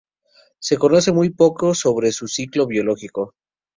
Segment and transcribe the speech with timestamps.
[0.59, 3.35] Se conoce muy poco sobre su ciclo biológico.